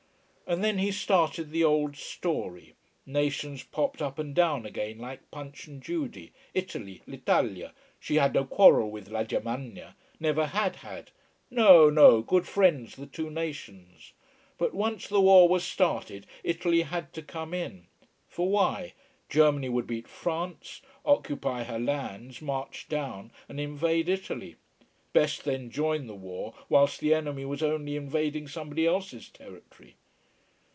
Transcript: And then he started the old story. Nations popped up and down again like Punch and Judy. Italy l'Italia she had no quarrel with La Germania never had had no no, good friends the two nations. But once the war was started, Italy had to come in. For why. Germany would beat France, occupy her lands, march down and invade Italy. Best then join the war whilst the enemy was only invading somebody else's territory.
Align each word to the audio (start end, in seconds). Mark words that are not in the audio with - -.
And 0.47 0.65
then 0.65 0.79
he 0.79 0.91
started 0.91 1.49
the 1.51 1.63
old 1.63 1.95
story. 1.95 2.75
Nations 3.05 3.63
popped 3.63 4.01
up 4.01 4.19
and 4.19 4.35
down 4.35 4.65
again 4.65 4.97
like 4.97 5.31
Punch 5.31 5.65
and 5.65 5.81
Judy. 5.81 6.33
Italy 6.53 7.01
l'Italia 7.07 7.71
she 8.01 8.15
had 8.17 8.33
no 8.33 8.43
quarrel 8.43 8.91
with 8.91 9.07
La 9.07 9.23
Germania 9.23 9.95
never 10.19 10.47
had 10.47 10.75
had 10.75 11.11
no 11.49 11.89
no, 11.89 12.21
good 12.21 12.45
friends 12.45 12.97
the 12.97 13.05
two 13.07 13.29
nations. 13.29 14.11
But 14.57 14.73
once 14.73 15.07
the 15.07 15.21
war 15.21 15.47
was 15.47 15.63
started, 15.63 16.27
Italy 16.43 16.81
had 16.81 17.13
to 17.13 17.21
come 17.21 17.53
in. 17.53 17.87
For 18.27 18.49
why. 18.49 18.93
Germany 19.29 19.69
would 19.69 19.87
beat 19.87 20.09
France, 20.09 20.81
occupy 21.05 21.63
her 21.63 21.79
lands, 21.79 22.41
march 22.41 22.89
down 22.89 23.31
and 23.47 23.57
invade 23.57 24.09
Italy. 24.09 24.57
Best 25.13 25.45
then 25.45 25.69
join 25.71 26.07
the 26.07 26.13
war 26.13 26.53
whilst 26.67 26.99
the 26.99 27.13
enemy 27.13 27.45
was 27.45 27.63
only 27.63 27.95
invading 27.95 28.49
somebody 28.49 28.85
else's 28.85 29.29
territory. 29.29 29.95